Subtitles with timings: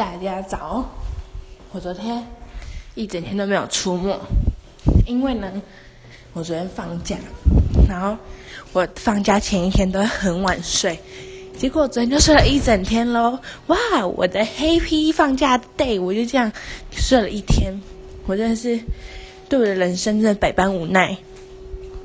[0.00, 0.82] 大家早，
[1.72, 2.26] 我昨天
[2.94, 4.18] 一整天都没有出没，
[5.06, 5.52] 因为呢，
[6.32, 7.18] 我昨天放假，
[7.86, 8.16] 然后
[8.72, 10.98] 我放假前一天都很晚睡，
[11.58, 13.76] 结果昨天就睡了一整天喽，哇，
[14.16, 16.50] 我的黑皮放假 day 我就这样
[16.90, 17.78] 睡了一天，
[18.24, 18.80] 我真的是
[19.50, 21.14] 对我的人生真的百般无奈。